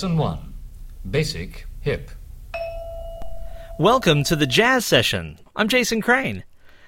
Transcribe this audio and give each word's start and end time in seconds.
Lesson 0.00 0.16
1 0.16 0.54
Basic 1.10 1.66
Hip. 1.82 2.10
Welcome 3.78 4.24
to 4.24 4.34
the 4.34 4.46
Jazz 4.46 4.86
Session. 4.86 5.38
I'm 5.54 5.68
Jason 5.68 6.00
Crane. 6.00 6.44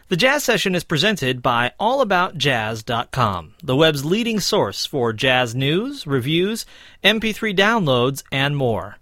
The 0.08 0.16
Jazz 0.16 0.44
Session 0.44 0.74
is 0.74 0.82
presented 0.82 1.42
by 1.42 1.72
AllAboutJazz.com, 1.78 3.54
the 3.62 3.76
web's 3.76 4.06
leading 4.06 4.40
source 4.40 4.86
for 4.86 5.12
jazz 5.12 5.54
news, 5.54 6.06
reviews, 6.06 6.64
MP3 7.04 7.54
downloads, 7.54 8.22
and 8.32 8.56
more. 8.56 8.96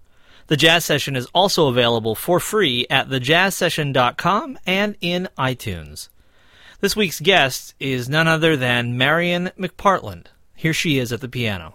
The 0.48 0.56
Jazz 0.56 0.84
Session 0.84 1.14
is 1.14 1.28
also 1.33 1.69
available 1.69 2.16
for 2.16 2.41
free 2.41 2.88
at 2.91 3.11
thejazzsession.com 3.11 4.58
and 4.66 4.97
in 5.00 5.28
iTunes. 5.38 6.08
This 6.80 6.97
week's 6.97 7.20
guest 7.20 7.77
is 7.78 8.08
none 8.08 8.27
other 8.27 8.56
than 8.56 8.98
Marian 8.98 9.52
McPartland. 9.56 10.27
Here 10.56 10.74
she 10.74 10.98
is 10.98 11.12
at 11.12 11.20
the 11.20 11.28
piano. 11.28 11.74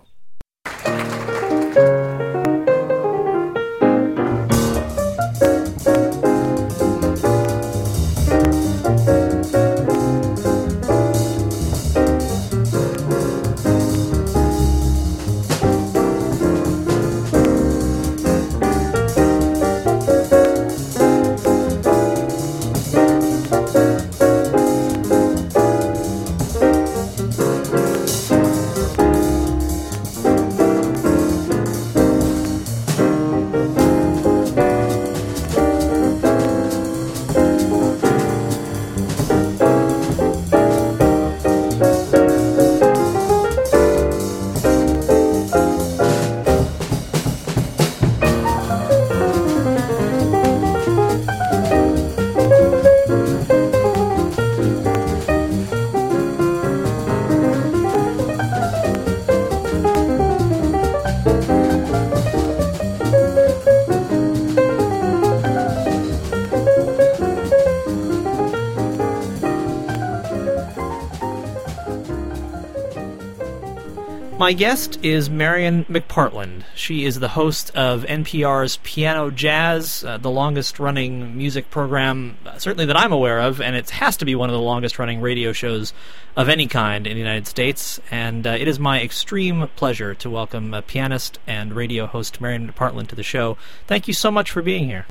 My 74.45 74.53
guest 74.53 75.03
is 75.03 75.27
Marian 75.27 75.85
McPartland. 75.85 76.65
She 76.75 77.03
is 77.03 77.19
the 77.19 77.29
host 77.29 77.75
of 77.75 78.03
NPR's 78.03 78.77
Piano 78.83 79.31
Jazz, 79.31 80.03
uh, 80.03 80.19
the 80.19 80.29
longest 80.29 80.77
running 80.77 81.35
music 81.35 81.71
program, 81.71 82.37
uh, 82.45 82.59
certainly 82.59 82.85
that 82.85 82.95
I'm 82.95 83.11
aware 83.11 83.39
of, 83.39 83.59
and 83.59 83.75
it 83.75 83.89
has 83.89 84.17
to 84.17 84.25
be 84.25 84.35
one 84.35 84.47
of 84.47 84.53
the 84.53 84.61
longest 84.61 84.99
running 84.99 85.19
radio 85.19 85.51
shows 85.51 85.93
of 86.35 86.47
any 86.47 86.67
kind 86.67 87.07
in 87.07 87.13
the 87.13 87.19
United 87.19 87.47
States. 87.47 87.99
And 88.11 88.45
uh, 88.45 88.51
it 88.51 88.67
is 88.67 88.77
my 88.79 89.01
extreme 89.01 89.67
pleasure 89.75 90.13
to 90.13 90.29
welcome 90.29 90.75
pianist 90.85 91.39
and 91.47 91.73
radio 91.73 92.05
host 92.05 92.39
Marian 92.39 92.71
McPartland 92.71 93.07
to 93.07 93.15
the 93.15 93.23
show. 93.23 93.57
Thank 93.87 94.07
you 94.07 94.13
so 94.13 94.29
much 94.29 94.51
for 94.51 94.61
being 94.61 94.85
here. 94.85 95.07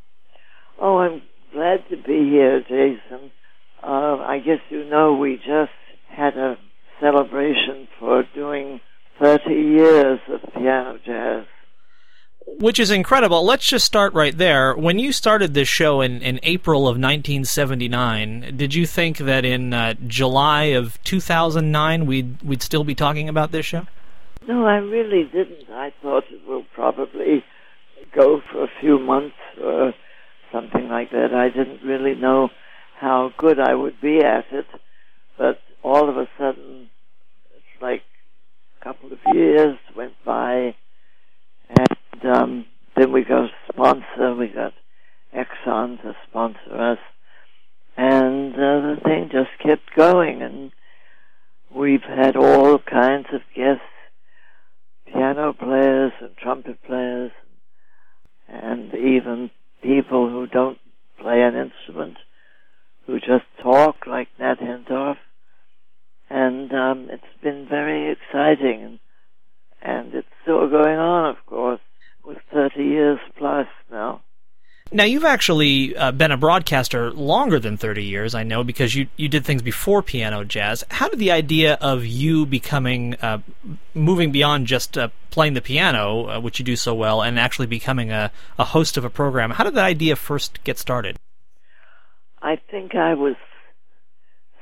Oh, 0.79 0.99
I'm 0.99 1.23
glad 1.53 1.83
to 1.91 1.97
be 1.97 2.31
here, 2.31 2.61
Jason. 2.61 3.33
Uh, 3.83 4.15
I 4.17 4.39
guess 4.39 4.61
you 4.71 4.85
know 4.85 5.17
we 5.17 5.39
just 5.39 5.73
had 6.09 6.37
a 6.37 6.57
celebration 7.01 7.89
for 7.99 8.23
doing 8.33 8.81
30 9.21 9.51
years 9.51 10.21
of 10.29 10.41
piano 10.53 10.99
jazz. 11.05 11.47
Which 12.47 12.79
is 12.79 12.91
incredible. 12.91 13.45
Let's 13.45 13.67
just 13.67 13.87
start 13.87 14.13
right 14.13 14.37
there. 14.37 14.75
When 14.75 14.99
you 14.99 15.13
started 15.13 15.55
this 15.55 15.69
show 15.69 16.03
in, 16.03 16.21
in 16.21 16.41
April 16.43 16.83
of 16.83 16.99
1979, 16.99 18.55
did 18.57 18.75
you 18.75 18.87
think 18.87 19.19
that 19.19 19.45
in 19.47 19.73
uh, 19.73 19.95
July 20.07 20.65
of 20.65 21.03
2009 21.05 22.07
we'd 22.07 22.43
we'd 22.43 22.63
still 22.63 22.85
be 22.85 22.95
talking 22.95 23.31
about 23.31 23.51
this 23.51 23.65
show? 23.65 23.87
No, 24.47 24.67
I 24.67 24.77
really 24.77 25.25
didn't. 25.25 25.71
I 25.71 25.93
thought 26.03 26.25
it 26.31 26.47
will 26.47 26.65
probably 26.75 27.43
go 28.15 28.43
for 28.53 28.65
a 28.65 28.69
few 28.79 28.99
months 28.99 29.37
or 29.63 29.95
something 30.53 30.89
like 30.89 31.11
that. 31.13 31.33
I 31.33 31.49
didn't 31.49 31.83
really 31.83 32.15
know 32.15 32.51
how 33.01 33.33
good 33.39 33.59
I 33.59 33.75
would 33.75 34.01
be 34.01 34.19
at 34.19 34.45
it, 34.53 34.67
but 35.39 35.61
all 35.83 36.09
of 36.09 36.17
a 36.17 36.29
sudden, 36.39 36.91
it's 37.57 37.83
like 37.83 38.03
couple 38.85 39.11
of 39.11 39.19
years 39.35 39.79
went 39.97 40.13
by, 40.27 40.75
and 41.71 42.25
um, 42.37 42.67
then 42.95 43.13
we 43.13 43.25
got 43.25 43.45
a 43.45 43.49
sponsor. 43.73 44.35
We 44.35 44.49
got 44.49 44.75
Exxon 45.35 46.03
to 46.03 46.15
sponsor 46.29 46.93
us, 46.93 46.99
and 47.97 48.55
uh, 48.55 48.59
the 48.59 48.97
thing 49.03 49.31
just 49.33 49.49
kept 49.63 49.97
going. 49.97 50.43
And 50.43 50.71
we've 51.75 52.03
had 52.03 52.37
all 52.37 52.79
kinds 52.79 53.27
of 53.33 53.41
guests, 53.57 53.81
piano 55.11 55.55
players 55.55 56.13
and 56.21 56.37
trumpet 56.37 56.83
players, 56.87 57.33
and 58.49 58.93
even 58.95 59.51
people 59.83 60.29
who 60.29 60.47
don't 60.47 60.79
play 61.19 61.41
an 61.41 61.55
instrument, 61.57 62.19
who 63.07 63.19
just 63.19 63.47
talk 63.63 64.07
like 64.07 64.29
Nat 64.39 64.61
Hentoff 64.61 65.17
and 66.35 66.73
um, 66.73 67.09
it's 67.11 67.23
been 67.45 67.65
very 67.69 68.11
exciting, 68.11 68.99
and, 69.81 70.13
it's 70.15 70.27
still 70.43 70.69
going 70.69 70.99
on, 70.99 71.31
of 71.31 71.37
course, 71.47 71.81
with 72.25 72.39
30 72.53 72.83
years 72.83 73.21
plus 73.39 73.69
now. 73.89 74.21
Now 74.91 75.05
you've 75.05 75.25
actually 75.25 75.97
uh, 75.97 76.11
been 76.11 76.33
a 76.33 76.37
broadcaster 76.37 77.13
longer 77.13 77.61
than 77.61 77.77
30 77.77 78.03
years, 78.03 78.35
I 78.35 78.43
know, 78.43 78.65
because 78.65 78.95
you 78.95 79.07
you 79.17 79.29
did 79.29 79.45
things 79.45 79.63
before 79.63 80.03
piano 80.03 80.45
jazz. 80.45 80.85
How 80.91 81.09
did 81.09 81.21
the 81.21 81.31
idea 81.31 81.75
of 81.81 82.05
you 82.05 82.47
becoming 82.47 83.15
uh, 83.23 83.39
moving 83.95 84.33
beyond 84.33 84.67
just 84.67 84.99
uh, 84.99 85.09
playing 85.31 85.55
the 85.55 85.63
piano, 85.63 86.29
uh, 86.29 86.41
which 86.41 86.59
you 86.59 86.65
do 86.65 86.77
so 86.77 86.95
well, 86.95 87.23
and 87.23 87.39
actually 87.39 87.67
becoming 87.67 88.11
a, 88.11 88.31
a 88.59 88.65
host 88.65 88.97
of 88.97 89.05
a 89.05 89.11
program? 89.11 89.53
How 89.53 89.65
did 89.65 89.75
that 89.75 89.85
idea 89.85 90.17
first 90.17 90.63
get 90.65 90.79
started? 90.79 91.17
I 92.43 92.57
think 92.71 92.95
I 92.95 93.15
was 93.15 93.37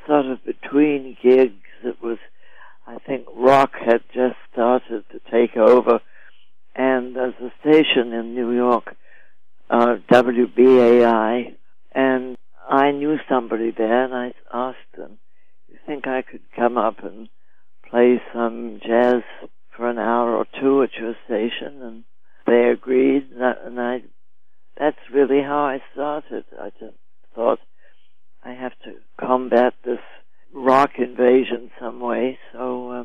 sort 0.06 0.26
of 0.26 0.44
between 0.44 1.16
gigs. 1.22 1.54
It 1.84 2.02
was, 2.02 2.18
I 2.86 2.98
think, 2.98 3.26
rock 3.34 3.72
had 3.74 4.02
just 4.14 4.36
started 4.52 5.04
to 5.10 5.20
take 5.30 5.56
over, 5.56 6.00
and 6.74 7.16
there's 7.16 7.34
a 7.40 7.52
station 7.60 8.12
in 8.12 8.34
New 8.34 8.52
York, 8.52 8.94
uh, 9.70 9.96
WBAI, 10.10 11.54
and 11.92 12.36
I 12.68 12.90
knew 12.92 13.18
somebody 13.28 13.70
there, 13.70 14.04
and 14.04 14.14
I 14.14 14.34
asked 14.52 14.92
them, 14.96 15.18
"You 15.68 15.78
think 15.86 16.06
I 16.06 16.22
could 16.22 16.42
come 16.54 16.78
up 16.78 17.02
and 17.02 17.28
play 17.88 18.22
some 18.32 18.80
jazz 18.80 19.22
for 19.70 19.88
an 19.88 19.98
hour 19.98 20.36
or 20.36 20.46
two 20.60 20.82
at 20.82 20.96
your 20.96 21.16
station?" 21.24 21.82
And 21.82 22.04
they 22.46 22.68
agreed, 22.70 23.32
and 23.32 23.80
I. 23.80 24.02
That's 24.78 25.10
really 25.12 25.42
how 25.42 25.64
I 25.66 25.82
started. 25.92 26.44
I 26.58 26.70
just 26.70 26.96
thought 27.34 27.60
I 28.44 28.52
have 28.52 28.72
to 28.84 28.94
combat 29.18 29.74
this 29.84 30.00
rock 30.52 30.92
invasion 30.98 31.70
some 31.80 32.00
way. 32.00 32.38
So 32.52 32.90
uh, 32.90 33.04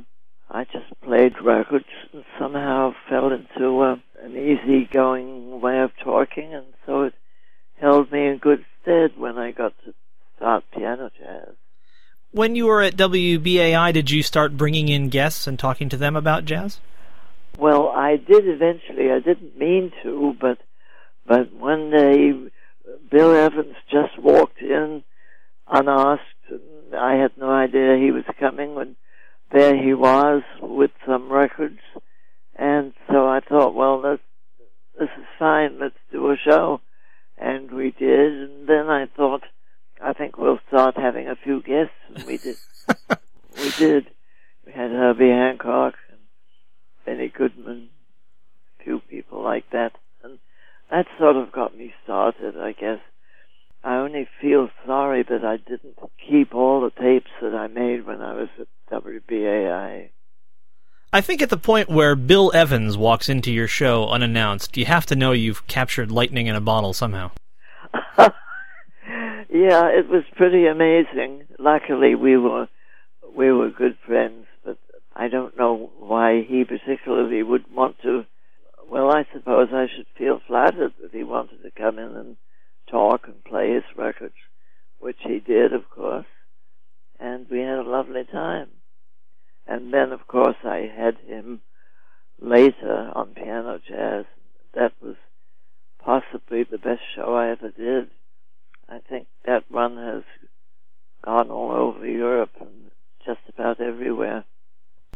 I 0.49 0.63
just 0.65 0.99
played 1.01 1.33
records 1.43 1.85
and 2.13 2.23
somehow 2.39 2.93
fell 3.09 3.31
into 3.31 3.79
uh, 3.81 3.95
an 4.21 4.35
easygoing 4.35 5.61
way 5.61 5.79
of 5.79 5.91
talking, 6.03 6.53
and 6.53 6.65
so 6.85 7.03
it 7.03 7.13
held 7.79 8.11
me 8.11 8.27
in 8.27 8.37
good 8.37 8.65
stead 8.81 9.11
when 9.17 9.37
I 9.37 9.51
got 9.51 9.73
to 9.85 9.93
start 10.35 10.63
piano 10.75 11.11
jazz. 11.19 11.55
When 12.31 12.55
you 12.55 12.65
were 12.65 12.81
at 12.81 12.97
WBAI, 12.97 13.93
did 13.93 14.11
you 14.11 14.21
start 14.21 14.57
bringing 14.57 14.89
in 14.89 15.09
guests 15.09 15.47
and 15.47 15.57
talking 15.57 15.89
to 15.89 15.97
them 15.97 16.15
about 16.15 16.45
jazz? 16.45 16.79
Well, 17.57 17.89
I 17.89 18.17
did 18.17 18.47
eventually. 18.47 19.11
I 19.11 19.19
didn't 19.19 19.57
mean 19.57 19.91
to, 20.03 20.35
but 20.39 20.59
but 21.25 21.51
one 21.53 21.89
day 21.89 22.33
Bill 23.09 23.35
Evans 23.35 23.75
just 23.91 24.17
walked 24.19 24.61
in 24.61 25.03
unasked. 25.71 26.23
And 26.49 26.95
I 26.95 27.15
had 27.15 27.31
no 27.37 27.51
idea 27.51 27.97
he 27.97 28.11
was 28.11 28.23
coming 28.39 28.75
when 28.75 28.95
there 29.51 29.75
he 29.81 29.93
was 29.93 30.43
with 30.61 30.91
some 31.05 31.31
records. 31.31 31.79
And 32.55 32.93
so 33.09 33.27
I 33.27 33.39
thought, 33.39 33.75
well, 33.75 34.01
this, 34.01 34.19
this 34.99 35.09
is 35.17 35.25
fine. 35.37 35.79
Let's 35.79 35.95
do 36.11 36.31
a 36.31 36.37
show. 36.37 36.81
And 37.37 37.71
we 37.71 37.91
did. 37.91 38.33
And 38.33 38.67
then 38.67 38.89
I 38.89 39.05
thought, 39.15 39.43
I 40.01 40.13
think 40.13 40.37
we'll 40.37 40.59
start 40.67 40.97
having 40.97 41.27
a 41.27 41.35
few 41.35 41.61
guests. 41.61 41.93
And 42.13 42.25
we 42.25 42.37
did. 42.37 42.57
we 43.57 43.71
did. 43.71 44.07
We 44.65 44.71
had 44.73 44.91
Herbie 44.91 45.29
Hancock 45.29 45.93
and 46.09 46.19
Benny 47.05 47.29
Goodman, 47.29 47.89
a 48.79 48.83
few 48.83 48.99
people 49.09 49.43
like 49.43 49.69
that. 49.71 49.91
And 50.23 50.39
that 50.91 51.05
sort 51.19 51.35
of 51.35 51.51
got 51.51 51.77
me 51.77 51.93
started, 52.03 52.57
I 52.57 52.73
guess. 52.73 52.99
I 53.83 53.95
only 53.97 54.27
feel 54.41 54.69
sorry 54.85 55.23
that 55.23 55.45
I 55.45 55.57
didn't 55.57 55.97
keep 56.29 56.53
all 56.53 56.81
the 56.81 57.01
tapes 57.01 57.31
that 57.41 57.55
I 57.55 57.67
made 57.67 58.05
when 58.05 58.21
I 58.21 58.33
was 58.33 58.49
at 58.59 58.67
WBAI. 58.91 60.09
I 61.13 61.21
think 61.21 61.41
at 61.41 61.49
the 61.49 61.57
point 61.57 61.89
where 61.89 62.15
Bill 62.15 62.51
Evans 62.53 62.97
walks 62.97 63.29
into 63.29 63.51
your 63.51 63.67
show 63.67 64.09
unannounced, 64.09 64.75
you 64.75 64.85
have 64.85 65.05
to 65.07 65.15
know 65.15 65.31
you've 65.31 65.65
captured 65.67 66.11
lightning 66.11 66.47
in 66.47 66.55
a 66.55 66.61
bottle 66.61 66.93
somehow. 66.93 67.31
yeah, 68.17 69.87
it 69.87 70.09
was 70.09 70.23
pretty 70.35 70.67
amazing. 70.67 71.43
Luckily, 71.57 72.13
we 72.15 72.37
were 72.37 72.67
we 73.35 73.51
were 73.51 73.69
good 73.69 73.97
friends, 74.05 74.45
but 74.65 74.77
I 75.15 75.29
don't 75.29 75.57
know 75.57 75.91
why 75.99 76.41
he 76.41 76.65
particularly 76.65 77.41
would 77.41 77.65
want 77.73 78.01
to. 78.01 78.25
Well, 78.89 79.11
I 79.11 79.25
suppose 79.33 79.69
I 79.71 79.87
should 79.87 80.07
feel 80.17 80.41
flattered 80.45 80.93
that 81.01 81.11
he 81.11 81.23
wanted 81.23 81.61
to 81.63 81.71
come 81.71 81.99
in 81.99 82.15
and 82.15 82.37
talk 82.89 83.27
and 83.27 83.43
play 83.43 83.73
his 83.73 83.83
records, 83.95 84.35
which 84.99 85.17
he 85.21 85.39
did, 85.39 85.73
of 85.73 85.89
course, 85.89 86.25
and 87.19 87.47
we 87.49 87.59
had 87.59 87.79
a 87.79 87.89
lovely 87.89 88.23
time. 88.23 88.69
And 89.67 89.93
then, 89.93 90.11
of 90.11 90.27
course, 90.27 90.55
I 90.63 90.89
had 90.95 91.17
him 91.27 91.61
later 92.39 93.11
on 93.13 93.33
Piano 93.33 93.79
Jazz. 93.85 94.25
That 94.73 94.93
was 95.01 95.15
possibly 96.03 96.63
the 96.63 96.77
best 96.77 97.01
show 97.15 97.35
I 97.35 97.49
ever 97.49 97.69
did. 97.69 98.09
I 98.87 98.99
think 98.99 99.27
that 99.45 99.65
run 99.69 99.97
has 99.97 100.23
gone 101.23 101.49
all 101.49 101.71
over 101.71 102.07
Europe 102.07 102.51
and 102.59 102.91
just 103.25 103.41
about 103.49 103.81
everywhere. 103.81 104.45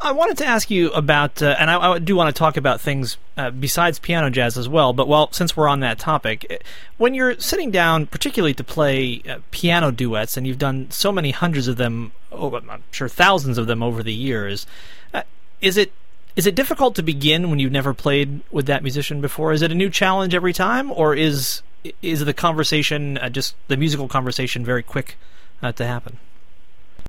I 0.03 0.13
wanted 0.13 0.37
to 0.39 0.45
ask 0.45 0.71
you 0.71 0.89
about, 0.91 1.43
uh, 1.43 1.55
and 1.59 1.69
I, 1.69 1.91
I, 1.91 1.99
do 1.99 2.15
want 2.15 2.33
to 2.33 2.37
talk 2.37 2.57
about 2.57 2.81
things 2.81 3.17
uh, 3.37 3.51
besides 3.51 3.99
piano 3.99 4.31
jazz 4.31 4.57
as 4.57 4.67
well. 4.67 4.93
But 4.93 5.07
well, 5.07 5.31
since 5.31 5.55
we're 5.55 5.67
on 5.67 5.81
that 5.81 5.99
topic, 5.99 6.47
uh, 6.49 6.55
when 6.97 7.13
you're 7.13 7.39
sitting 7.39 7.69
down, 7.69 8.07
particularly 8.07 8.55
to 8.55 8.63
play 8.63 9.21
uh, 9.29 9.37
piano 9.51 9.91
duets, 9.91 10.37
and 10.37 10.47
you've 10.47 10.57
done 10.57 10.89
so 10.89 11.11
many 11.11 11.29
hundreds 11.29 11.67
of 11.67 11.77
them, 11.77 12.13
oh, 12.31 12.55
I'm 12.55 12.83
sure 12.89 13.07
thousands 13.07 13.59
of 13.59 13.67
them 13.67 13.83
over 13.83 14.01
the 14.01 14.13
years, 14.13 14.65
uh, 15.13 15.21
is 15.61 15.77
it 15.77 15.91
is 16.35 16.47
it 16.47 16.55
difficult 16.55 16.95
to 16.95 17.03
begin 17.03 17.49
when 17.49 17.59
you've 17.59 17.71
never 17.71 17.93
played 17.93 18.41
with 18.51 18.65
that 18.65 18.81
musician 18.81 19.21
before? 19.21 19.51
Is 19.51 19.61
it 19.61 19.71
a 19.71 19.75
new 19.75 19.89
challenge 19.89 20.33
every 20.33 20.53
time, 20.53 20.91
or 20.91 21.13
is 21.13 21.61
is 22.01 22.25
the 22.25 22.33
conversation 22.33 23.19
uh, 23.19 23.29
just 23.29 23.55
the 23.67 23.77
musical 23.77 24.07
conversation 24.07 24.65
very 24.65 24.81
quick 24.81 25.17
to 25.61 25.85
happen? 25.85 26.17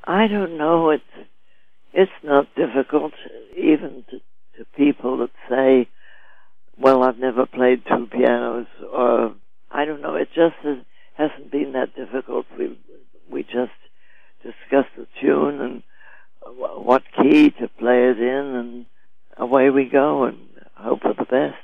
I 0.03 0.27
don't 0.27 0.57
know. 0.57 0.91
It's 0.91 1.03
it's 1.93 2.11
not 2.23 2.47
difficult, 2.55 3.13
even 3.55 4.03
to, 4.09 4.19
to 4.57 4.65
people 4.75 5.17
that 5.19 5.31
say, 5.49 5.87
well, 6.77 7.03
I've 7.03 7.19
never 7.19 7.45
played 7.45 7.83
two 7.87 8.07
pianos, 8.07 8.67
or 8.91 9.35
I 9.71 9.85
don't 9.85 10.01
know, 10.01 10.15
it 10.15 10.29
just 10.33 10.55
has, 10.63 10.77
hasn't 11.15 11.51
been 11.51 11.73
that 11.73 11.95
difficult. 11.95 12.45
We, 12.57 12.77
we 13.29 13.43
just 13.43 13.71
discuss 14.41 14.85
the 14.97 15.07
tune 15.21 15.61
and 15.61 15.83
what 16.45 17.03
key 17.21 17.51
to 17.51 17.67
play 17.67 18.09
it 18.09 18.19
in, 18.19 18.55
and 18.55 18.85
away 19.37 19.69
we 19.69 19.85
go 19.85 20.25
and 20.25 20.37
hope 20.75 21.01
for 21.01 21.13
the 21.13 21.25
best. 21.25 21.55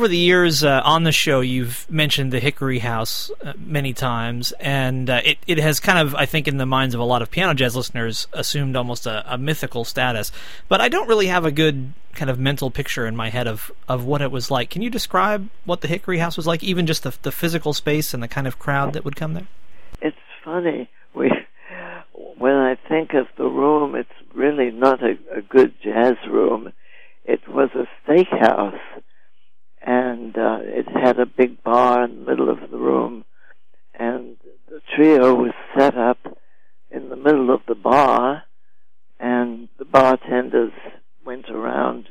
Over 0.00 0.08
the 0.08 0.16
years 0.16 0.64
uh, 0.64 0.80
on 0.82 1.02
the 1.02 1.12
show, 1.12 1.40
you've 1.40 1.86
mentioned 1.90 2.32
the 2.32 2.40
Hickory 2.40 2.78
House 2.78 3.30
uh, 3.44 3.52
many 3.58 3.92
times, 3.92 4.52
and 4.52 5.10
uh, 5.10 5.20
it, 5.22 5.36
it 5.46 5.58
has 5.58 5.78
kind 5.78 5.98
of, 5.98 6.14
I 6.14 6.24
think, 6.24 6.48
in 6.48 6.56
the 6.56 6.64
minds 6.64 6.94
of 6.94 7.02
a 7.02 7.04
lot 7.04 7.20
of 7.20 7.30
piano 7.30 7.52
jazz 7.52 7.76
listeners, 7.76 8.26
assumed 8.32 8.76
almost 8.76 9.04
a, 9.04 9.34
a, 9.34 9.36
mythical 9.36 9.84
status. 9.84 10.32
But 10.68 10.80
I 10.80 10.88
don't 10.88 11.06
really 11.06 11.26
have 11.26 11.44
a 11.44 11.50
good 11.50 11.92
kind 12.14 12.30
of 12.30 12.38
mental 12.38 12.70
picture 12.70 13.06
in 13.06 13.14
my 13.14 13.28
head 13.28 13.46
of, 13.46 13.70
of 13.90 14.06
what 14.06 14.22
it 14.22 14.30
was 14.30 14.50
like. 14.50 14.70
Can 14.70 14.80
you 14.80 14.88
describe 14.88 15.50
what 15.66 15.82
the 15.82 15.88
Hickory 15.88 16.16
House 16.16 16.38
was 16.38 16.46
like, 16.46 16.62
even 16.62 16.86
just 16.86 17.02
the, 17.02 17.14
the 17.20 17.30
physical 17.30 17.74
space 17.74 18.14
and 18.14 18.22
the 18.22 18.28
kind 18.28 18.46
of 18.46 18.58
crowd 18.58 18.94
that 18.94 19.04
would 19.04 19.16
come 19.16 19.34
there? 19.34 19.48
It's 20.00 20.16
funny. 20.42 20.88
We, 21.14 21.30
when 22.38 22.54
I 22.54 22.76
think 22.88 23.12
of 23.12 23.26
the 23.36 23.44
room, 23.44 23.94
it's 23.94 24.08
really 24.34 24.70
not 24.70 25.02
a, 25.02 25.18
a 25.30 25.42
good 25.42 25.74
jazz 25.84 26.14
room. 26.26 26.72
It 27.26 27.46
was 27.46 27.68
a 27.74 27.86
steakhouse 28.02 28.80
and 29.90 30.38
uh, 30.38 30.58
it 30.62 30.86
had 30.86 31.18
a 31.18 31.26
big 31.26 31.64
bar 31.64 32.04
in 32.04 32.20
the 32.20 32.30
middle 32.30 32.48
of 32.48 32.70
the 32.70 32.76
room, 32.76 33.24
and 33.98 34.36
the 34.68 34.80
trio 34.94 35.34
was 35.34 35.52
set 35.76 35.98
up 35.98 36.18
in 36.92 37.08
the 37.08 37.16
middle 37.16 37.52
of 37.52 37.62
the 37.66 37.74
bar, 37.74 38.44
and 39.18 39.68
the 39.80 39.84
bartenders 39.84 40.70
went 41.26 41.50
around 41.50 42.08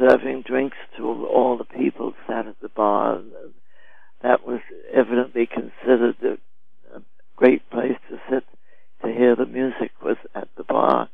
serving 0.00 0.42
drinks 0.42 0.78
to 0.96 1.04
all 1.26 1.56
the 1.56 1.78
people 1.78 2.12
sat 2.26 2.48
at 2.48 2.60
the 2.60 2.68
bar. 2.68 3.22
That 4.24 4.44
was 4.44 4.60
evidently 4.92 5.46
considered 5.46 6.16
a, 6.24 6.96
a 6.96 7.02
great 7.36 7.70
place 7.70 7.98
to 8.08 8.20
sit 8.28 8.44
to 9.04 9.12
hear 9.12 9.36
the 9.36 9.46
music 9.46 9.92
was 10.02 10.16
at 10.34 10.48
the 10.56 10.64
bar. 10.64 11.08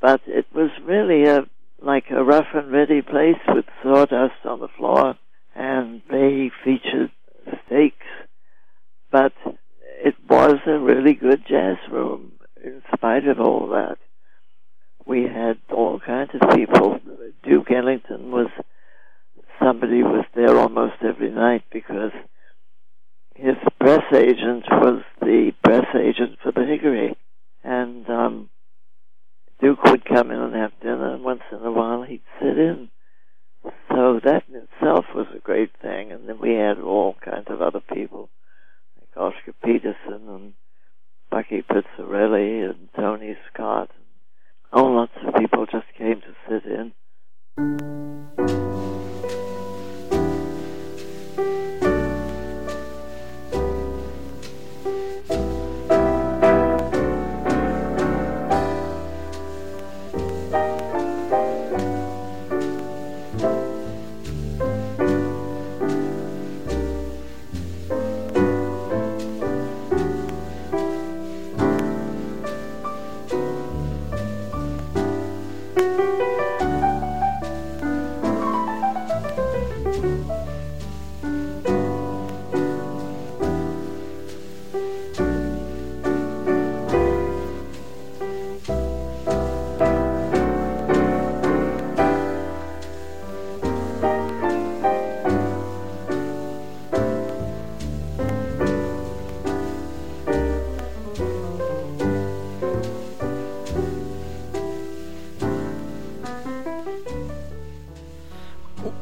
But 0.00 0.22
it 0.26 0.46
was 0.52 0.70
really 0.84 1.26
a 1.26 1.46
like 1.86 2.10
a 2.10 2.24
rough 2.24 2.48
and 2.52 2.72
ready 2.72 3.00
place 3.00 3.40
with 3.48 3.64
sawdust 3.82 4.44
on 4.44 4.58
the 4.60 4.68
floor, 4.76 5.14
and 5.54 6.02
they 6.10 6.50
featured 6.64 7.12
steaks. 7.64 8.06
But 9.10 9.32
it 10.04 10.16
was 10.28 10.56
a 10.66 10.78
really 10.78 11.14
good 11.14 11.44
jazz 11.48 11.76
room 11.90 12.32
in 12.62 12.82
spite 12.94 13.26
of 13.28 13.38
all 13.38 13.68
that. 13.68 13.98
We 15.06 15.22
had 15.22 15.58
all 15.70 16.00
kinds 16.00 16.32
of 16.34 16.50
people. 16.56 16.98
Duke 17.44 17.70
Ellington 17.70 18.32
was 18.32 18.48
somebody 19.62 20.02
was 20.02 20.24
there 20.34 20.58
almost 20.58 20.96
every 21.02 21.30
night 21.30 21.62
because 21.72 22.10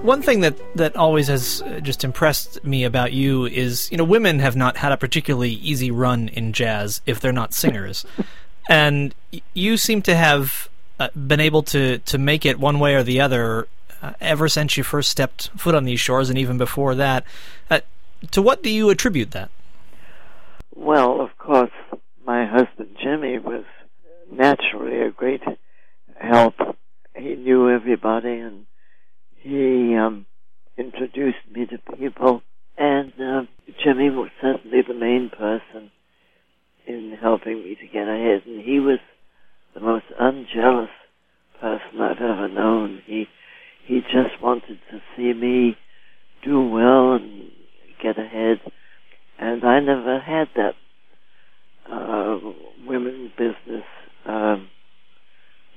one 0.05 0.21
thing 0.21 0.41
that, 0.41 0.55
that 0.77 0.95
always 0.97 1.29
has 1.29 1.63
uh, 1.63 1.81
just 1.81 2.05
impressed 2.05 2.63
me 2.63 2.85
about 2.85 3.15
you 3.15 3.47
is, 3.47 3.91
you 3.91 3.97
know, 3.97 4.05
women 4.05 4.39
have 4.39 4.55
not 4.55 4.77
had 4.77 4.93
a 4.93 4.99
particularly 4.99 5.53
easy 5.53 5.91
run 5.91 6.29
in 6.29 6.53
jazz 6.53 7.01
if 7.07 7.21
they're 7.21 7.33
not 7.33 7.55
singers. 7.55 8.05
and 8.69 9.15
you 9.55 9.79
seem 9.79 10.03
to 10.03 10.15
have 10.15 10.69
uh, 11.01 11.09
been 11.27 11.41
able 11.41 11.63
to, 11.63 11.99
to 12.01 12.19
make 12.19 12.45
it 12.45 12.61
one 12.61 12.79
way 12.79 12.95
or 12.95 13.03
the 13.03 13.19
other 13.19 13.67
uh, 14.03 14.13
ever 14.21 14.47
since 14.47 14.77
you 14.77 14.85
first 14.85 15.09
stepped 15.09 15.49
foot 15.57 15.75
on 15.75 15.85
these 15.85 16.01
shores 16.01 16.29
and 16.29 16.39
even 16.39 16.59
before 16.59 16.95
that. 16.95 17.25
Uh, 17.71 17.81
to 18.31 18.43
what 18.43 18.63
do 18.63 18.69
you 18.69 18.91
attribute 18.91 19.31
that? 19.31 19.51
Well, 20.77 21.23
of 21.23 21.39
course, 21.39 21.73
my 22.27 22.45
husband 22.45 22.97
Jimmy 23.03 23.39
was 23.39 23.65
naturally 24.31 25.01
a 25.01 25.11
great 25.11 25.43
help. 26.21 26.57
He 27.17 27.37
knew 27.37 27.71
everybody 27.71 28.41
and 28.41 28.67
he 29.45 29.95
um, 29.97 30.27
introduced 30.79 31.39
me 31.53 31.67
to 31.67 31.97
people. 31.97 32.43
And 32.77 33.13
uh, 33.21 33.43
Jimmy 33.85 34.11
was 34.11 34.31
certainly 34.43 34.81
the 34.87 34.95
main 34.95 35.31
person 35.31 35.93
in 36.87 37.17
helping 37.21 37.63
me 37.63 37.77
to 37.77 37.87
get 37.87 38.09
ahead. 38.09 38.43
And 38.47 38.65
he 38.65 38.81
was 38.81 38.99
the 39.75 39.81
most 39.81 40.07
unjealous 40.19 40.91
person 41.61 42.01
I've 42.01 42.19
ever 42.21 42.49
known. 42.49 43.03
He 43.07 43.27
he 43.87 44.01
just 44.01 44.43
wanted 44.43 44.79
to 44.91 45.01
see 45.17 45.35
me 45.35 45.77
do 46.45 46.69
well 46.69 47.13
and 47.15 47.51
get 48.03 48.19
ahead. 48.19 48.61
And 49.39 49.65
I 49.65 49.81
never 49.81 50.21
had 50.21 50.49
that 50.57 50.75
uh, 51.91 52.39
women's 52.87 53.33
business 53.33 53.85
um, 54.27 54.69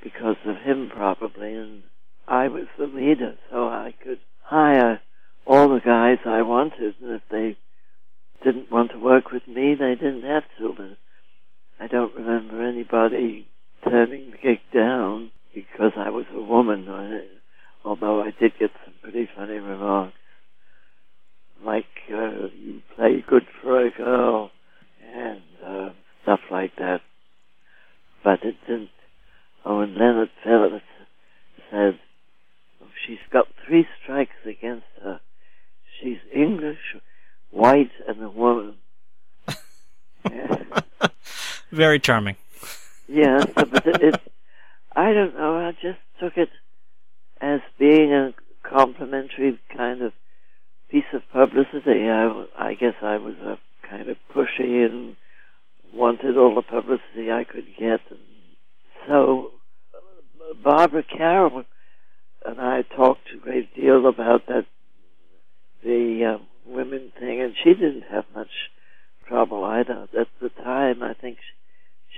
because 0.03 0.37
of 0.45 0.57
him, 0.57 0.89
probably. 0.93 1.53
And 1.53 1.83
I 2.27 2.47
was 2.47 2.65
the 2.77 2.85
leader, 2.85 3.35
so 3.51 3.67
I 3.67 3.93
could 4.03 4.19
hire 4.43 5.01
all 5.45 5.69
the 5.69 5.81
guys 5.81 6.19
I 6.25 6.41
wanted. 6.43 6.95
And 7.01 7.11
if 7.11 7.21
they 7.31 7.57
didn't 8.43 8.71
want 8.71 8.91
to 8.91 8.99
work 8.99 9.31
with 9.31 9.47
me, 9.47 9.75
they 9.75 9.95
didn't 9.95 10.23
have 10.23 10.43
to. 10.59 10.73
But 10.77 10.97
I 11.87 11.89
don't 11.89 12.15
remember 12.15 12.67
anybody 12.67 13.47
turning 13.81 14.31
the 14.31 14.37
gig 14.37 14.59
down 14.73 15.31
because 15.55 15.93
I 15.95 16.09
was 16.09 16.25
a 16.35 16.41
woman. 16.41 16.85
Although 17.85 18.21
I 18.21 18.33
did 18.37 18.59
get 18.59 18.71
some 18.83 18.93
pretty 19.01 19.29
funny 19.33 19.53
remarks, 19.53 20.17
like 21.63 21.85
uh, 22.11 22.49
"you 22.53 22.81
play 22.93 23.23
good 23.25 23.43
for 23.61 23.85
a 23.85 23.89
girl" 23.89 24.51
and 25.15 25.41
uh, 25.65 25.89
stuff 26.23 26.41
like 26.51 26.75
that. 26.75 26.99
But 28.21 28.43
it 28.43 28.55
didn't. 28.67 28.89
Oh, 29.63 29.79
and 29.79 29.93
Leonard 29.93 30.31
Phillips 30.43 30.83
said, 31.71 31.99
oh, 32.81 32.87
"She's 33.05 33.17
got 33.31 33.45
three 33.65 33.87
strikes 34.03 34.45
against 34.45 34.87
her. 35.01 35.21
She's 36.01 36.19
English, 36.35 36.97
white, 37.49 37.91
and 38.05 38.21
a 38.21 38.29
woman." 38.29 38.75
Very 41.71 41.99
charming. 41.99 42.35
Yes, 43.07 43.45
but 43.55 43.85
it, 43.85 44.01
it, 44.01 44.21
I 44.95 45.13
don't 45.13 45.35
know. 45.35 45.57
I 45.57 45.71
just 45.81 45.99
took 46.19 46.37
it 46.37 46.49
as 47.39 47.61
being 47.77 48.13
a 48.13 48.33
complimentary 48.63 49.59
kind 49.75 50.01
of 50.01 50.13
piece 50.89 51.05
of 51.13 51.21
publicity. 51.31 52.09
I, 52.09 52.45
I 52.57 52.73
guess 52.73 52.95
I 53.01 53.17
was 53.17 53.35
a 53.35 53.57
kind 53.89 54.09
of 54.09 54.17
pushy 54.33 54.85
and 54.85 55.15
wanted 55.93 56.37
all 56.37 56.55
the 56.55 56.61
publicity 56.61 57.31
I 57.31 57.43
could 57.43 57.67
get. 57.77 58.01
And 58.09 58.19
so 59.07 59.51
Barbara 60.63 61.03
Carroll 61.03 61.63
and 62.45 62.59
I 62.59 62.83
talked 62.95 63.29
a 63.33 63.37
great 63.37 63.75
deal 63.75 64.07
about 64.07 64.47
that, 64.47 64.65
the 65.83 66.35
uh, 66.35 66.43
women 66.65 67.11
thing, 67.19 67.41
and 67.41 67.53
she 67.61 67.73
didn't 67.73 68.05
have 68.09 68.25
much 68.33 68.71
trouble 69.27 69.63
either. 69.65 70.07
At 70.17 70.27
the 70.41 70.49
time, 70.49 71.03
I 71.03 71.13
think 71.13 71.37
she 71.37 71.56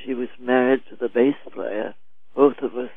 was 0.08 0.30
married 0.40 0.82
to 0.90 0.96
the 0.96 1.10
bass 1.10 1.36
player. 1.54 1.94
Both 2.36 2.58
of 2.62 2.76
us, 2.76 2.92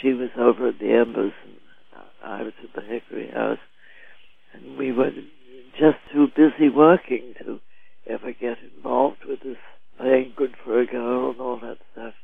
she 0.00 0.12
was 0.12 0.30
over 0.36 0.68
at 0.68 0.78
the 0.78 0.92
Embers, 0.92 1.32
and 1.44 1.56
I 2.24 2.42
was 2.42 2.52
at 2.62 2.74
the 2.74 2.82
Hickory 2.82 3.30
House, 3.30 3.58
and 4.52 4.76
we 4.76 4.92
were 4.92 5.10
just 5.78 5.98
too 6.12 6.28
busy 6.36 6.68
working 6.68 7.34
to 7.38 7.60
ever 8.06 8.32
get 8.32 8.58
involved 8.76 9.24
with 9.26 9.40
this 9.40 9.56
playing 9.98 10.32
good 10.36 10.54
for 10.64 10.80
a 10.80 10.86
girl 10.86 11.30
and 11.30 11.40
all 11.40 11.58
that 11.60 11.78
stuff. 11.92 12.14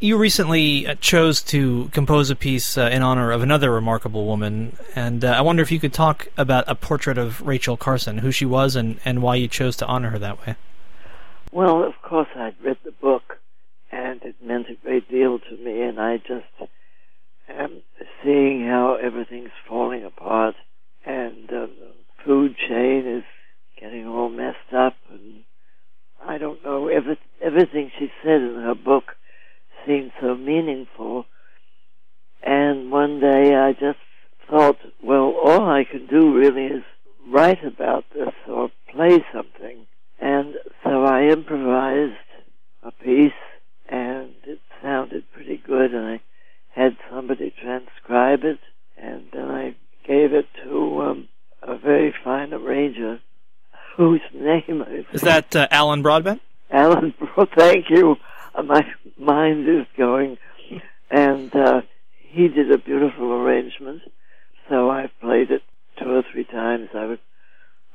You 0.00 0.18
recently 0.18 0.86
uh, 0.86 0.96
chose 0.96 1.42
to 1.42 1.88
compose 1.92 2.28
a 2.30 2.34
piece 2.34 2.76
uh, 2.76 2.90
in 2.92 3.02
honor 3.02 3.30
of 3.30 3.42
another 3.42 3.70
remarkable 3.70 4.26
woman, 4.26 4.76
and 4.96 5.24
uh, 5.24 5.28
I 5.28 5.42
wonder 5.42 5.62
if 5.62 5.70
you 5.70 5.78
could 5.78 5.92
talk 5.92 6.26
about 6.36 6.64
a 6.66 6.74
portrait 6.74 7.18
of 7.18 7.40
Rachel 7.46 7.76
Carson, 7.76 8.18
who 8.18 8.32
she 8.32 8.44
was, 8.44 8.74
and, 8.74 8.98
and 9.04 9.22
why 9.22 9.36
you 9.36 9.46
chose 9.46 9.76
to 9.76 9.86
honor 9.86 10.10
her 10.10 10.18
that 10.18 10.44
way. 10.44 10.56
Well, 11.52 11.84
of 11.84 11.92
course, 12.02 12.28
I'd 12.34 12.56
read 12.64 12.78
the 12.82 12.92
book, 12.92 13.38
and 13.90 14.22
it 14.22 14.36
meant 14.42 14.70
a 14.70 14.74
great 14.74 15.10
deal 15.10 15.38
to 15.38 15.56
me, 15.62 15.82
and 15.82 16.00
I 16.00 16.16
just 16.16 16.70
am 17.46 17.82
seeing 18.24 18.66
how 18.66 18.94
everything's 18.94 19.50
falling 19.68 20.02
apart, 20.02 20.54
and 21.04 21.50
uh, 21.50 21.66
the 21.66 21.92
food 22.24 22.56
chain 22.56 23.06
is 23.06 23.24
getting 23.78 24.06
all 24.06 24.30
messed 24.30 24.72
up, 24.74 24.94
and 25.10 25.42
I 26.24 26.38
don't 26.38 26.64
know, 26.64 26.88
every, 26.88 27.18
everything 27.42 27.90
she 27.98 28.10
said 28.24 28.40
in 28.40 28.54
her 28.54 28.74
book 28.74 29.16
seemed 29.86 30.12
so 30.22 30.34
meaningful. 30.34 31.26
And 32.42 32.90
one 32.90 33.20
day 33.20 33.54
I 33.54 33.72
just 33.72 33.98
thought, 34.48 34.78
well, 35.02 35.34
all 35.44 35.68
I 35.68 35.84
can 35.84 36.06
do 36.06 36.34
really 36.34 36.64
is 36.64 36.84
write 37.28 37.62
about 37.62 38.04
this 38.14 38.32
or 38.48 38.70
play 38.90 39.22
something. 39.34 39.86
And 40.22 40.54
so 40.84 41.04
I 41.04 41.24
improvised 41.24 42.12
a 42.84 42.92
piece 42.92 43.32
and 43.88 44.30
it 44.44 44.60
sounded 44.80 45.24
pretty 45.32 45.56
good 45.56 45.92
and 45.92 46.06
I 46.06 46.20
had 46.70 46.96
somebody 47.10 47.52
transcribe 47.60 48.44
it 48.44 48.60
and 48.96 49.24
then 49.32 49.50
I 49.50 49.74
gave 50.06 50.32
it 50.32 50.46
to 50.62 51.02
um, 51.02 51.28
a 51.60 51.76
very 51.76 52.14
fine 52.22 52.54
arranger 52.54 53.20
whose 53.96 54.22
name 54.32 54.84
I 54.86 55.04
Is 55.12 55.21
that 55.32 55.56
uh, 55.56 55.66
Alan 55.70 56.02
Broadbent? 56.02 56.42
Alan, 56.70 57.14
well, 57.36 57.48
thank 57.56 57.86
you. 57.88 58.16
Uh, 58.54 58.62
my 58.62 58.82
mind 59.18 59.68
is 59.68 59.86
going. 59.96 60.36
And 61.10 61.54
uh, 61.54 61.82
he 62.20 62.48
did 62.48 62.70
a 62.70 62.78
beautiful 62.78 63.32
arrangement. 63.32 64.02
So 64.68 64.90
I've 64.90 65.10
played 65.20 65.50
it 65.50 65.62
two 65.98 66.10
or 66.10 66.22
three 66.30 66.44
times. 66.44 66.88
I 66.94 67.06
would, 67.06 67.18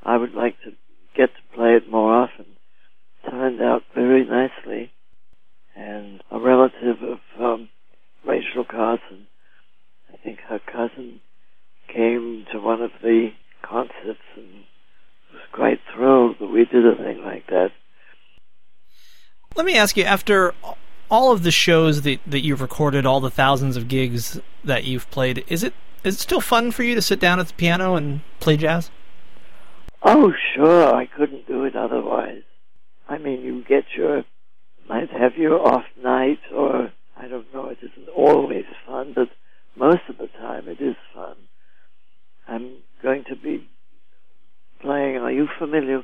I 0.04 0.18
would 0.18 0.34
like 0.34 0.56
to 0.64 0.72
get 1.16 1.30
to 1.30 1.56
play 1.56 1.76
it 1.76 1.90
more 1.90 2.14
often. 2.14 2.46
Turned 3.30 3.62
out 3.62 3.84
very 3.94 4.26
nicely. 4.26 4.92
And 5.76 6.24
a 6.32 6.40
relative 6.40 6.98
of 7.04 7.20
um, 7.40 7.70
Rachel 8.26 8.66
Carson, 8.66 9.28
I 10.12 10.18
think 10.18 10.40
her 10.48 10.60
cousin, 10.60 11.22
came 11.88 12.46
to 12.52 12.60
one 12.60 12.82
of 12.82 12.92
the 13.02 13.30
concerts 13.62 14.20
and 14.36 14.66
was 15.38 15.42
quite 15.52 15.80
thrilled 15.94 16.38
that 16.40 16.48
we 16.48 16.66
did 16.66 16.86
a 16.86 16.96
thing 16.96 17.24
like 17.24 17.48
that. 17.48 17.72
Let 19.56 19.66
ask 19.78 19.98
you, 19.98 20.04
after 20.04 20.54
all 21.10 21.32
of 21.32 21.44
the 21.44 21.52
shows 21.52 22.02
that, 22.02 22.20
that 22.28 22.44
you've 22.44 22.62
recorded, 22.62 23.06
all 23.06 23.20
the 23.20 23.30
thousands 23.30 23.78
of 23.78 23.88
gigs 23.88 24.40
that 24.64 24.84
you've 24.84 25.10
played, 25.12 25.44
is 25.48 25.64
it 25.64 25.74
is 26.04 26.16
it 26.16 26.20
still 26.20 26.42
fun 26.42 26.72
for 26.72 26.84
you 26.84 26.96
to 26.96 27.02
sit 27.02 27.20
down 27.20 27.40
at 27.40 27.48
the 27.48 27.54
piano 27.54 27.96
and 27.96 28.22
play 28.40 28.56
jazz? 28.56 28.92
Oh, 30.04 30.32
sure. 30.56 30.94
I 30.94 31.06
couldn't 31.06 31.48
do 31.48 31.64
it 31.66 31.76
otherwise. 31.76 32.44
I 33.10 33.18
mean, 33.18 33.42
you 33.42 33.64
get 33.64 33.86
your, 33.96 34.24
might 34.88 35.10
have 35.12 35.36
your 35.36 35.60
off 35.60 35.86
night, 36.02 36.40
or 36.54 36.92
I 37.18 37.28
don't 37.28 37.52
know, 37.54 37.68
it 37.70 37.80
isn't 37.82 38.10
always 38.10 38.66
fun, 38.86 39.14
but 39.16 39.30
most 39.76 40.02
of 40.08 40.18
the 40.18 40.28
time 40.28 40.68
it 40.68 40.80
is 40.80 40.96
fun. 41.14 41.36
I'm 42.48 42.78
going 43.02 43.26
to 43.26 43.36
be 43.36 43.68
playing, 44.82 45.18
are 45.18 45.32
you 45.32 45.48
familiar 45.58 46.04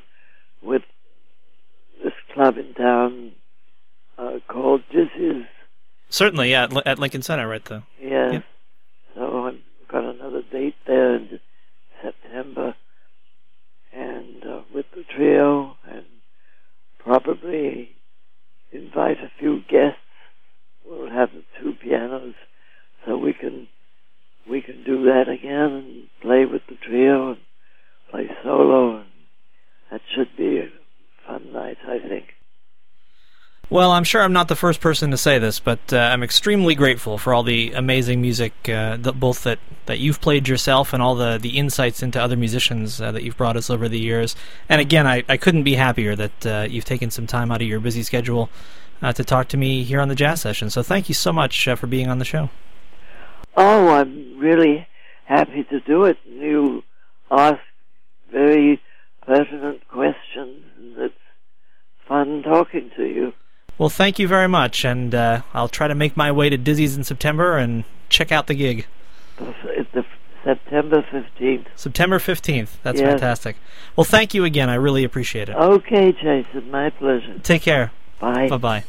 with 0.62 0.82
this 2.02 2.12
club 2.32 2.58
in 2.58 2.74
town 2.74 3.32
uh, 4.18 4.38
called 4.48 4.82
is 4.92 5.44
Certainly, 6.08 6.50
yeah, 6.50 6.68
at 6.86 6.98
Lincoln 6.98 7.22
Center, 7.22 7.48
right 7.48 7.64
there. 7.64 7.82
Yes. 8.00 8.34
Yeah. 8.34 8.40
So 9.14 9.46
I've 9.46 9.88
got 9.88 10.04
another 10.04 10.42
date 10.42 10.76
there 10.86 11.16
in 11.16 11.40
September, 12.02 12.76
and 13.92 14.44
uh, 14.44 14.60
with 14.72 14.86
the 14.94 15.02
trio, 15.02 15.76
and 15.88 16.04
probably 16.98 17.90
invite 18.72 19.18
a 19.18 19.30
few 19.38 19.60
guests. 19.68 19.98
We'll 20.86 21.10
have 21.10 21.30
the 21.32 21.42
two 21.60 21.72
pianos, 21.72 22.34
so 23.04 23.16
we 23.16 23.32
can 23.32 23.66
we 24.48 24.60
can 24.60 24.84
do 24.84 25.04
that 25.04 25.28
again 25.28 25.72
and 25.72 26.08
play 26.20 26.44
with 26.44 26.62
the 26.68 26.76
trio 26.76 27.30
and 27.30 27.40
play 28.10 28.28
solo, 28.42 28.98
and 28.98 29.06
that 29.90 30.02
should 30.14 30.36
be 30.36 30.58
a 30.58 30.68
fun 31.26 31.52
night, 31.52 31.78
I 31.88 31.98
think. 31.98 32.26
Well, 33.74 33.90
I'm 33.90 34.04
sure 34.04 34.22
I'm 34.22 34.32
not 34.32 34.46
the 34.46 34.54
first 34.54 34.80
person 34.80 35.10
to 35.10 35.16
say 35.16 35.40
this, 35.40 35.58
but 35.58 35.92
uh, 35.92 35.96
I'm 35.96 36.22
extremely 36.22 36.76
grateful 36.76 37.18
for 37.18 37.34
all 37.34 37.42
the 37.42 37.72
amazing 37.72 38.20
music, 38.20 38.52
uh, 38.68 38.96
that, 38.98 39.18
both 39.18 39.42
that, 39.42 39.58
that 39.86 39.98
you've 39.98 40.20
played 40.20 40.46
yourself 40.46 40.92
and 40.92 41.02
all 41.02 41.16
the, 41.16 41.38
the 41.38 41.58
insights 41.58 42.00
into 42.00 42.22
other 42.22 42.36
musicians 42.36 43.00
uh, 43.00 43.10
that 43.10 43.24
you've 43.24 43.36
brought 43.36 43.56
us 43.56 43.70
over 43.70 43.88
the 43.88 43.98
years. 43.98 44.36
And 44.68 44.80
again, 44.80 45.08
I, 45.08 45.24
I 45.28 45.36
couldn't 45.38 45.64
be 45.64 45.74
happier 45.74 46.14
that 46.14 46.46
uh, 46.46 46.68
you've 46.70 46.84
taken 46.84 47.10
some 47.10 47.26
time 47.26 47.50
out 47.50 47.62
of 47.62 47.66
your 47.66 47.80
busy 47.80 48.04
schedule 48.04 48.48
uh, 49.02 49.12
to 49.12 49.24
talk 49.24 49.48
to 49.48 49.56
me 49.56 49.82
here 49.82 50.00
on 50.00 50.06
the 50.06 50.14
Jazz 50.14 50.40
Session. 50.40 50.70
So 50.70 50.84
thank 50.84 51.08
you 51.08 51.14
so 51.16 51.32
much 51.32 51.66
uh, 51.66 51.74
for 51.74 51.88
being 51.88 52.08
on 52.08 52.20
the 52.20 52.24
show. 52.24 52.50
Oh, 53.56 53.88
I'm 53.88 54.38
really 54.38 54.86
happy 55.24 55.64
to 55.64 55.80
do 55.80 56.04
it. 56.04 56.18
You 56.24 56.84
ask 57.28 57.58
very 58.30 58.80
pertinent 59.22 59.88
questions, 59.88 60.62
and 60.78 60.96
it's 60.96 61.14
fun 62.06 62.44
talking 62.44 62.92
to 62.96 63.02
you. 63.04 63.32
Well, 63.76 63.88
thank 63.88 64.18
you 64.18 64.28
very 64.28 64.48
much, 64.48 64.84
and 64.84 65.14
uh, 65.14 65.42
I'll 65.52 65.68
try 65.68 65.88
to 65.88 65.94
make 65.94 66.16
my 66.16 66.30
way 66.30 66.48
to 66.48 66.56
Dizzy's 66.56 66.96
in 66.96 67.04
September 67.04 67.56
and 67.58 67.84
check 68.08 68.30
out 68.30 68.46
the 68.46 68.54
gig. 68.54 68.86
It's 69.40 69.90
the 69.92 70.04
September 70.44 71.02
September 71.02 71.02
15th. 71.10 71.66
September 71.74 72.18
15th. 72.18 72.68
That's 72.82 73.00
Yes. 73.00 73.10
fantastic. 73.12 73.56
Well, 73.96 74.04
thank 74.04 74.34
you 74.34 74.44
again. 74.44 74.68
I 74.68 74.74
really 74.74 75.02
appreciate 75.04 75.48
it. 75.48 75.56
Okay, 75.56 76.12
Jason, 76.12 76.70
my 76.70 76.90
pleasure. 76.90 77.38
Take 77.42 77.62
care. 77.62 77.90
Bye. 78.20 78.48
Bye 78.48 78.56
bye. 78.58 78.84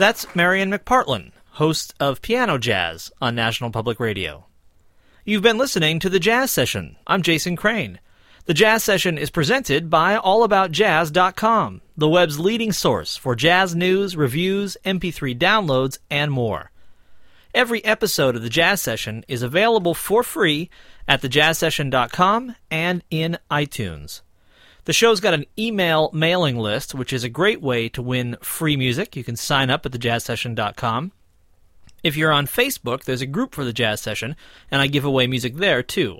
That's 0.00 0.34
Marian 0.34 0.70
McPartland, 0.70 1.32
host 1.50 1.92
of 2.00 2.22
Piano 2.22 2.56
Jazz 2.56 3.12
on 3.20 3.34
National 3.34 3.70
Public 3.70 4.00
Radio. 4.00 4.46
You've 5.26 5.42
been 5.42 5.58
listening 5.58 5.98
to 5.98 6.08
The 6.08 6.18
Jazz 6.18 6.50
Session. 6.50 6.96
I'm 7.06 7.20
Jason 7.20 7.54
Crane. 7.54 8.00
The 8.46 8.54
Jazz 8.54 8.82
Session 8.82 9.18
is 9.18 9.28
presented 9.28 9.90
by 9.90 10.16
AllAboutJazz.com, 10.16 11.82
the 11.98 12.08
web's 12.08 12.40
leading 12.40 12.72
source 12.72 13.18
for 13.18 13.36
jazz 13.36 13.74
news, 13.74 14.16
reviews, 14.16 14.78
MP3 14.86 15.38
downloads, 15.38 15.98
and 16.10 16.32
more. 16.32 16.70
Every 17.54 17.84
episode 17.84 18.36
of 18.36 18.42
The 18.42 18.48
Jazz 18.48 18.80
Session 18.80 19.22
is 19.28 19.42
available 19.42 19.92
for 19.92 20.22
free 20.22 20.70
at 21.06 21.20
thejazzsession.com 21.20 22.56
and 22.70 23.04
in 23.10 23.36
iTunes. 23.50 24.22
The 24.84 24.92
show's 24.92 25.20
got 25.20 25.34
an 25.34 25.46
email 25.58 26.10
mailing 26.12 26.58
list, 26.58 26.94
which 26.94 27.12
is 27.12 27.24
a 27.24 27.28
great 27.28 27.60
way 27.60 27.88
to 27.90 28.02
win 28.02 28.36
free 28.40 28.76
music. 28.76 29.14
You 29.16 29.24
can 29.24 29.36
sign 29.36 29.70
up 29.70 29.84
at 29.84 29.92
thejazzsession.com. 29.92 31.12
If 32.02 32.16
you're 32.16 32.32
on 32.32 32.46
Facebook, 32.46 33.04
there's 33.04 33.20
a 33.20 33.26
group 33.26 33.54
for 33.54 33.64
the 33.64 33.74
Jazz 33.74 34.00
Session, 34.00 34.36
and 34.70 34.80
I 34.80 34.86
give 34.86 35.04
away 35.04 35.26
music 35.26 35.56
there 35.56 35.82
too. 35.82 36.18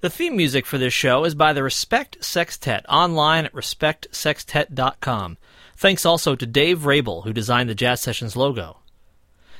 The 0.00 0.10
theme 0.10 0.36
music 0.36 0.66
for 0.66 0.78
this 0.78 0.92
show 0.92 1.24
is 1.24 1.34
by 1.34 1.52
the 1.52 1.62
Respect 1.62 2.22
Sextet, 2.22 2.84
online 2.88 3.46
at 3.46 3.52
respectsextet.com. 3.52 5.38
Thanks 5.76 6.04
also 6.04 6.36
to 6.36 6.46
Dave 6.46 6.84
Rabel, 6.84 7.22
who 7.22 7.32
designed 7.32 7.70
the 7.70 7.74
Jazz 7.74 8.00
Sessions 8.00 8.36
logo. 8.36 8.78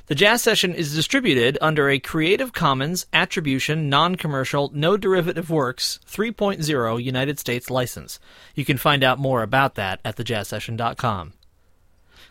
The 0.07 0.15
Jazz 0.15 0.43
Session 0.43 0.75
is 0.75 0.95
distributed 0.95 1.57
under 1.63 1.89
a 1.89 1.99
Creative 1.99 2.53
Commons 2.53 3.07
Attribution 3.15 3.89
Non-Commercial 3.89 4.71
No 4.75 4.99
Derivative 4.99 5.49
Works 5.49 5.99
3.0 6.07 7.03
United 7.03 7.39
States 7.39 7.71
license. 7.71 8.21
You 8.55 8.67
can 8.67 8.77
find 8.77 9.03
out 9.03 9.19
more 9.19 9.43
about 9.43 9.77
that 9.77 10.01
at 10.05 10.17
thejazzsession.com. 10.17 11.33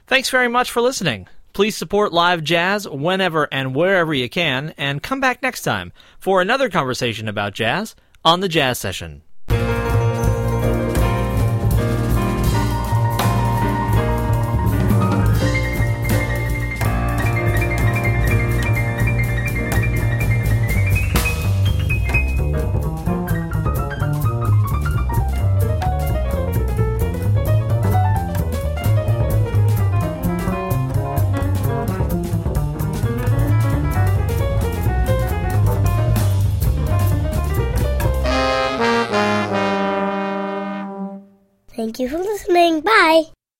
Thanks 0.05 0.29
very 0.29 0.47
much 0.47 0.69
for 0.69 0.81
listening. 0.81 1.27
Please 1.53 1.75
support 1.75 2.13
live 2.13 2.43
jazz 2.43 2.87
whenever 2.87 3.51
and 3.51 3.73
wherever 3.73 4.13
you 4.13 4.29
can, 4.29 4.75
and 4.77 5.01
come 5.01 5.19
back 5.19 5.41
next 5.41 5.63
time 5.63 5.91
for 6.19 6.41
another 6.41 6.69
conversation 6.69 7.27
about 7.27 7.55
jazz 7.55 7.95
on 8.23 8.41
the 8.41 8.49
Jazz 8.49 8.77
Session. 8.77 9.23